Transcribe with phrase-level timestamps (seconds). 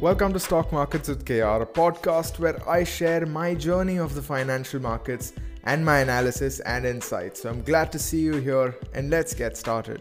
[0.00, 4.22] Welcome to Stock Markets with KR, a podcast where I share my journey of the
[4.22, 5.32] financial markets
[5.64, 7.42] and my analysis and insights.
[7.42, 10.00] So I'm glad to see you here and let's get started.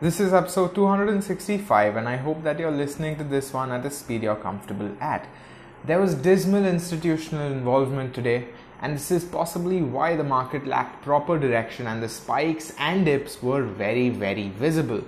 [0.00, 3.90] This is episode 265, and I hope that you're listening to this one at a
[3.90, 5.28] speed you're comfortable at.
[5.84, 8.48] There was dismal institutional involvement today,
[8.80, 13.42] and this is possibly why the market lacked proper direction and the spikes and dips
[13.42, 15.04] were very, very visible.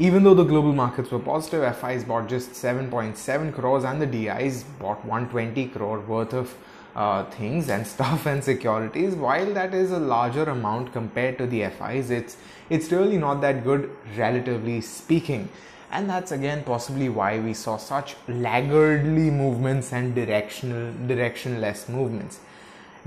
[0.00, 4.62] Even though the global markets were positive, FIs bought just 7.7 crores and the DIs
[4.78, 6.56] bought 120 crore worth of
[6.96, 9.14] uh, things and stuff and securities.
[9.14, 12.38] While that is a larger amount compared to the FIs, it's
[12.70, 15.50] it's really not that good relatively speaking.
[15.90, 22.40] And that's again possibly why we saw such laggardly movements and directional directionless movements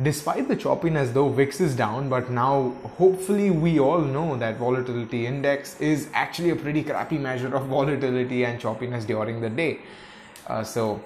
[0.01, 5.27] despite the choppiness though vix is down but now hopefully we all know that volatility
[5.27, 9.79] index is actually a pretty crappy measure of volatility and choppiness during the day.
[10.47, 11.01] Uh, so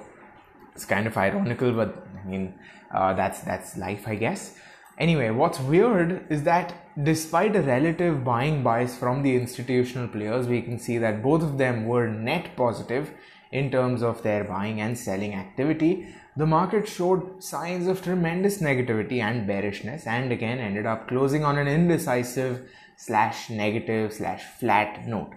[0.73, 2.53] it's kind of ironical but i mean
[2.93, 4.55] uh, that's that's life i guess.
[4.97, 10.61] Anyway what's weird is that despite a relative buying bias from the institutional players we
[10.61, 13.11] can see that both of them were net positive
[13.51, 19.19] in terms of their buying and selling activity the market showed signs of tremendous negativity
[19.19, 25.31] and bearishness and again ended up closing on an indecisive slash negative slash flat note.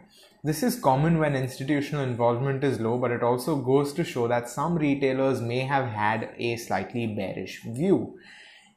[0.45, 4.51] This is common when institutional involvement is low, but it also goes to show that
[4.51, 8.19] some retailers may have had a slightly bearish view.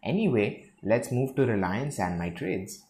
[0.02, 2.84] Anyway, let's move to Reliance and my trades.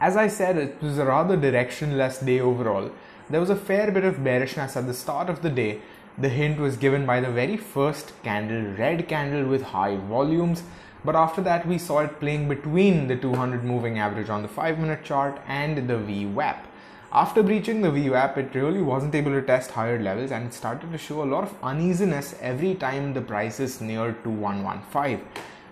[0.00, 2.90] As I said, it was a rather directionless day overall.
[3.30, 5.80] There was a fair bit of bearishness at the start of the day,
[6.20, 10.64] the hint was given by the very first candle, red candle with high volumes,
[11.04, 14.78] but after that we saw it playing between the 200 moving average on the 5
[14.78, 16.58] minute chart and the VWAP.
[17.12, 20.92] After breaching the VWAP, it really wasn't able to test higher levels and it started
[20.92, 25.20] to show a lot of uneasiness every time the prices near 2115.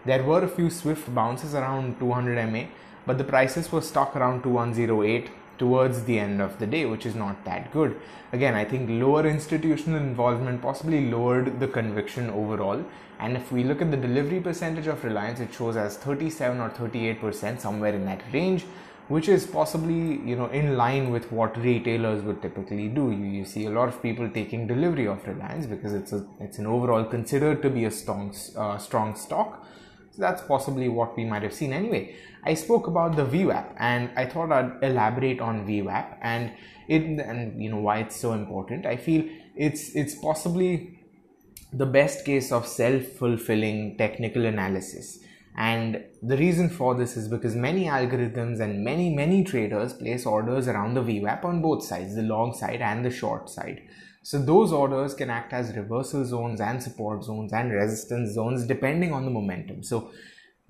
[0.05, 2.67] There were a few swift bounces around 200 MA,
[3.05, 5.29] but the prices were stuck around 2108
[5.59, 8.01] towards the end of the day, which is not that good.
[8.33, 12.85] Again, I think lower institutional involvement possibly lowered the conviction overall.
[13.19, 16.69] And if we look at the delivery percentage of Reliance, it shows as 37 or
[16.71, 18.65] 38 percent, somewhere in that range,
[19.09, 23.11] which is possibly you know in line with what retailers would typically do.
[23.11, 26.59] You, you see a lot of people taking delivery of Reliance because it's a it's
[26.59, 29.65] an overall considered to be a strong uh, strong stock.
[30.17, 32.17] So that's possibly what we might have seen anyway.
[32.43, 36.53] I spoke about the VWAP and I thought I'd elaborate on VWAP and
[36.89, 38.87] it and you know why it's so important.
[38.87, 41.01] I feel it's it's possibly
[41.71, 45.19] the best case of self-fulfilling technical analysis.
[45.59, 50.67] And the reason for this is because many algorithms and many, many traders place orders
[50.67, 53.83] around the VWAP on both sides, the long side and the short side.
[54.27, 59.13] So those orders can act as reversal zones and support zones and resistance zones depending
[59.13, 59.85] on the momentum.
[59.85, 60.11] So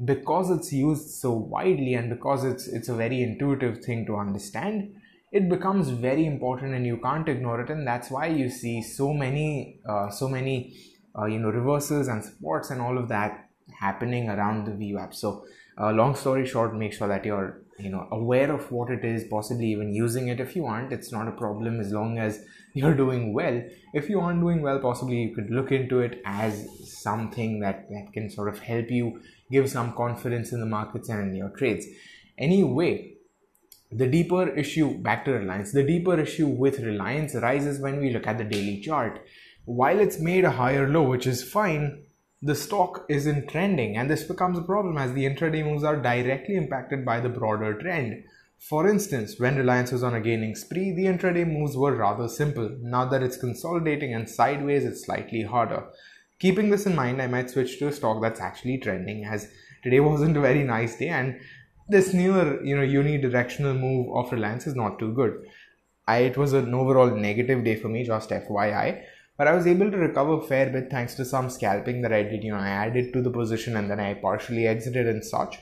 [0.04, 4.94] because it's used so widely and because it's it's a very intuitive thing to understand
[5.32, 9.14] it becomes very important and you can't ignore it and that's why you see so
[9.14, 10.76] many uh, so many
[11.18, 13.48] uh, you know reversals and supports and all of that
[13.80, 15.46] happening around the VWAP so
[15.80, 19.24] uh, long story short make sure that you're you know aware of what it is
[19.24, 22.44] possibly even using it if you aren't it's not a problem as long as
[22.74, 23.62] you're doing well
[23.94, 28.12] if you aren't doing well possibly you could look into it as something that, that
[28.12, 29.20] can sort of help you
[29.50, 31.86] give some confidence in the markets and in your trades.
[32.38, 33.14] Anyway,
[33.90, 38.26] the deeper issue, back to Reliance, the deeper issue with Reliance arises when we look
[38.26, 39.24] at the daily chart.
[39.64, 42.05] While it's made a higher low, which is fine,
[42.42, 46.56] the stock isn't trending, and this becomes a problem as the intraday moves are directly
[46.56, 48.24] impacted by the broader trend.
[48.58, 52.76] For instance, when Reliance was on a gaining spree, the intraday moves were rather simple.
[52.80, 55.84] Now that it's consolidating and sideways, it's slightly harder.
[56.38, 59.48] Keeping this in mind, I might switch to a stock that's actually trending as
[59.82, 61.38] today wasn't a very nice day and
[61.88, 65.46] this newer, you know, unidirectional move of Reliance is not too good.
[66.08, 69.02] I, it was an overall negative day for me, just FYI.
[69.36, 72.22] But I was able to recover a fair bit thanks to some scalping that I
[72.22, 72.42] did.
[72.42, 75.58] You know, I added to the position and then I partially exited and such.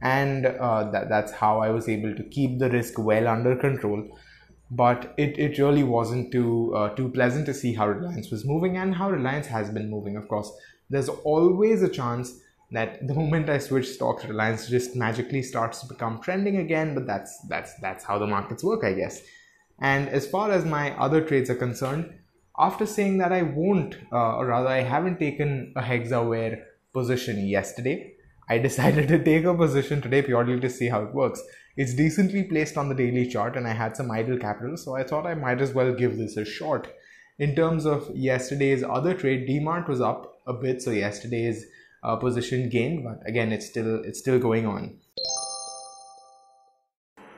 [0.00, 4.08] And uh, that, that's how I was able to keep the risk well under control
[4.70, 8.76] but it, it really wasn't too uh, too pleasant to see how Reliance was moving
[8.76, 10.16] and how Reliance has been moving.
[10.16, 10.50] Of course,
[10.90, 12.40] there's always a chance
[12.72, 16.94] that the moment I switch stocks, Reliance just magically starts to become trending again.
[16.94, 19.22] But that's that's that's how the markets work, I guess.
[19.80, 22.12] And as far as my other trades are concerned,
[22.58, 26.62] after saying that I won't, uh, or rather I haven't taken a Hexaware
[26.92, 28.14] position yesterday,
[28.48, 31.42] I decided to take a position today purely to see how it works.
[31.76, 35.02] It's decently placed on the daily chart, and I had some idle capital, so I
[35.02, 36.86] thought I might as well give this a shot.
[37.38, 41.66] In terms of yesterday's other trade, DMart was up a bit, so yesterday's
[42.04, 44.98] uh, position gained, but again, it's still it's still going on.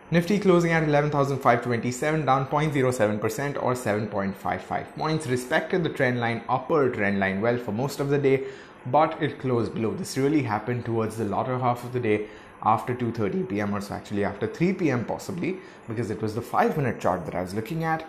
[0.08, 7.18] Nifty closing at 11,527, down 0.07% or 7.55 points, respected the trend line, upper trend
[7.18, 8.44] line well for most of the day,
[8.86, 9.92] but it closed below.
[9.94, 12.28] This really happened towards the latter half of the day
[12.62, 13.74] after 2:30 p.m.
[13.74, 15.04] or so actually after 3 p.m.
[15.04, 15.56] possibly
[15.88, 18.08] because it was the 5 minute chart that I was looking at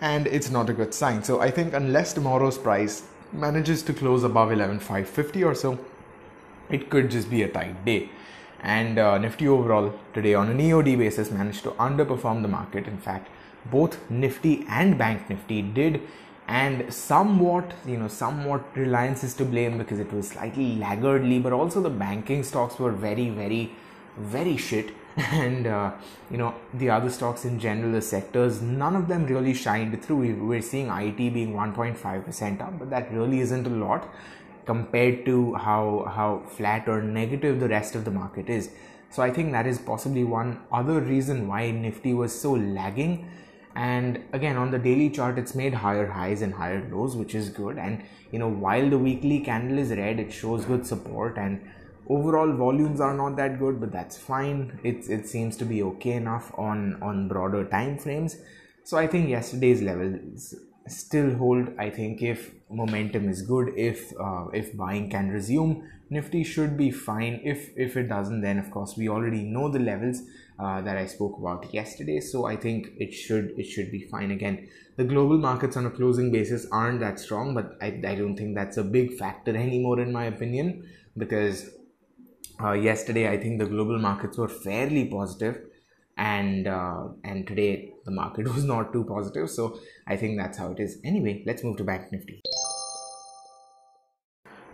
[0.00, 1.22] and it's not a good sign.
[1.22, 5.78] So I think unless tomorrow's price manages to close above 11,550 or so,
[6.68, 8.10] it could just be a tight day.
[8.62, 12.86] And uh, Nifty overall today on an EOD basis managed to underperform the market.
[12.86, 13.28] In fact,
[13.70, 16.00] both Nifty and Bank Nifty did,
[16.48, 21.52] and somewhat, you know, somewhat Reliance is to blame because it was slightly laggardly, but
[21.52, 23.72] also the banking stocks were very, very,
[24.16, 24.92] very shit.
[25.32, 25.92] And uh,
[26.30, 30.46] you know, the other stocks in general, the sectors, none of them really shined through.
[30.46, 34.08] We're seeing IT being 1.5% up, but that really isn't a lot
[34.68, 35.82] compared to how
[36.14, 38.70] how flat or negative the rest of the market is.
[39.16, 40.50] So i think that is possibly one
[40.80, 43.14] other reason why nifty was so lagging.
[43.74, 47.48] And again on the daily chart it's made higher highs and higher lows which is
[47.62, 47.78] good.
[47.78, 51.38] And you know while the weekly candle is red it shows good support.
[51.38, 51.70] And
[52.18, 54.78] overall volumes are not that good but that's fine.
[54.92, 58.40] It's it seems to be okay enough on on broader time frames.
[58.84, 60.54] So i think yesterday's levels
[60.88, 66.44] still hold i think if momentum is good if uh, if buying can resume nifty
[66.44, 67.40] should be fine.
[67.44, 70.22] If if it doesn't then of course we already know the levels
[70.58, 72.20] uh, that i spoke about yesterday.
[72.20, 74.68] So i think it should it should be fine again.
[74.96, 78.54] The global markets on a closing basis aren't that strong but i, I don't think
[78.54, 81.70] that's a big factor anymore in my opinion because
[82.60, 85.60] uh, yesterday i think the global markets were fairly positive
[86.16, 89.66] and uh, and today the market was not too positive so
[90.06, 90.98] i think that's how it is.
[91.04, 92.40] Anyway let's move to bank nifty.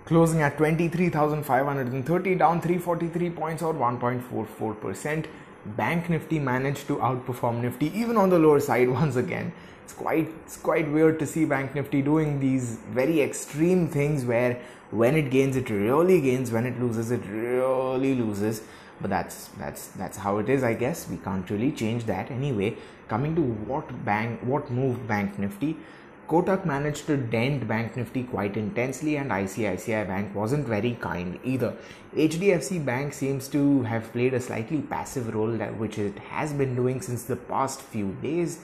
[0.08, 5.26] Closing at 23530 down 343 points or 1.44%
[5.64, 9.52] bank nifty managed to outperform nifty even on the lower side once again.
[9.84, 14.60] It's quite it's quite weird to see bank nifty doing these very extreme things where
[14.90, 16.50] when it gains it really gains.
[16.50, 18.62] When it loses it really loses.
[19.00, 21.08] But that's that's that's how it is i guess.
[21.08, 22.76] We can't really change that anyway.
[23.08, 25.76] Coming to what bank what moved bank nifty
[26.28, 31.74] kotak managed to dent bank nifty quite intensely and icici bank wasn't very kind either.
[32.14, 37.00] Hdfc bank seems to have played a slightly passive role which it has been doing
[37.00, 38.60] since the past few days.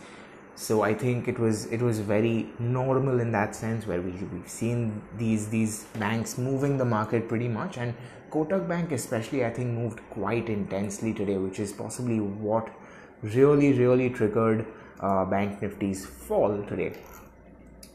[0.56, 4.48] So i think it was it was very normal in that sense where we, we've
[4.48, 7.78] seen these these banks moving the market pretty much.
[7.78, 7.94] And
[8.30, 12.70] Kotak Bank, especially, I think moved quite intensely today, which is possibly what
[13.22, 14.66] really, really triggered
[15.00, 16.92] uh, Bank Nifty's fall today.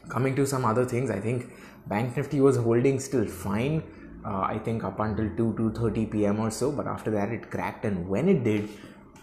[0.08, 1.50] Coming to some other things, I think
[1.86, 3.82] Bank Nifty was holding still fine.
[4.24, 6.40] Uh, I think up until 2 2:30 p.m.
[6.40, 8.68] or so, but after that it cracked, and when it did,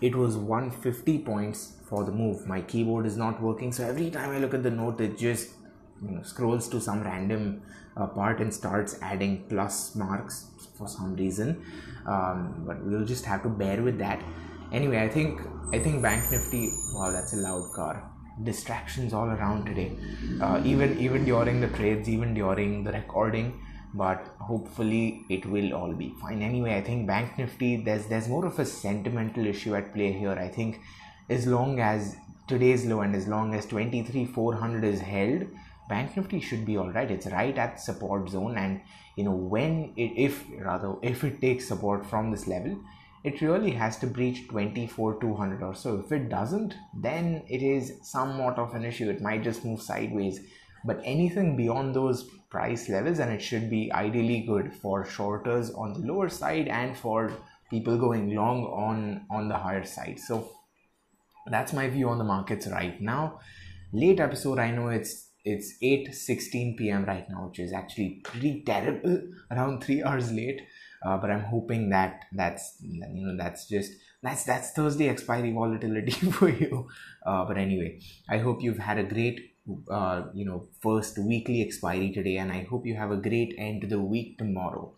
[0.02, 2.48] it was 150 points for the move.
[2.48, 5.52] My keyboard is not working, so every time I look at the note, it just
[6.02, 7.62] you know, scrolls to some random
[7.96, 10.48] uh, part and starts adding plus marks
[10.78, 11.64] for some reason
[12.06, 14.22] um, but we'll just have to bear with that
[14.72, 15.40] anyway i think
[15.72, 18.10] i think bank nifty wow that's a loud car
[18.42, 19.92] distractions all around today.
[20.42, 23.60] Uh, even even during the trades even during the recording
[23.94, 26.42] but hopefully it will all be fine.
[26.42, 30.38] Anyway i think bank nifty there's there's more of a sentimental issue at play here.
[30.48, 30.82] I think
[31.30, 32.16] as long as
[32.48, 35.46] today's low and as long as 23 400 is held
[35.90, 37.12] bank nifty should be all right.
[37.12, 38.58] It's right at support zone.
[38.58, 38.82] And
[39.16, 42.78] you know when it if rather if it takes support from this level
[43.24, 46.04] it really has to breach 24 200 or so.
[46.06, 49.10] If it doesn't then it is somewhat of an issue.
[49.10, 50.42] It might just move sideways.
[50.86, 55.94] But anything beyond those price levels and it should be ideally good for shorters on
[55.94, 57.32] the lower side and for
[57.70, 60.20] people going long on on the higher side.
[60.20, 60.50] So
[61.48, 63.40] that's my view on the markets right now.
[63.94, 67.06] Late episode i know it's it's 8:16 p.m.
[67.06, 69.22] right now, which is actually pretty terrible.
[69.52, 70.62] Around three hours late,
[71.04, 76.12] uh, but I'm hoping that that's you know that's just that's that's Thursday expiry volatility
[76.32, 76.88] for you.
[77.26, 79.54] Uh, but anyway, I hope you've had a great
[79.90, 83.82] uh, you know first weekly expiry today, and I hope you have a great end
[83.82, 84.94] to the week tomorrow.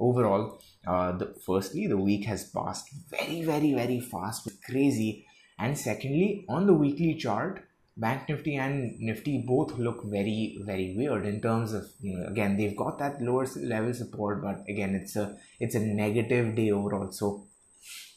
[0.00, 5.26] Overall, uh, the, firstly, the week has passed very, very, very fast, crazy,
[5.58, 7.67] and secondly, on the weekly chart,
[7.98, 12.56] Bank Nifty and Nifty both look very very weird in terms of you know again
[12.56, 17.10] they've got that lower level support, but again it's a it's a negative day overall,
[17.10, 17.46] so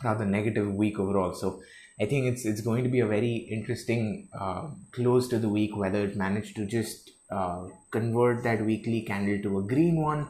[0.03, 1.33] rather negative week overall.
[1.33, 1.61] So
[1.99, 5.75] I think it's it's going to be a very interesting uh, close to the week
[5.75, 10.27] whether it managed to just uh, convert that weekly candle to a green one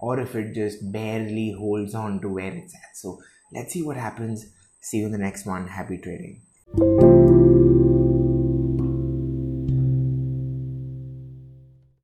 [0.00, 2.96] or if it just barely holds on to where it's at.
[2.96, 3.20] So
[3.52, 4.46] let's see what happens.
[4.80, 5.68] See you in the next one.
[5.68, 7.09] Happy trading.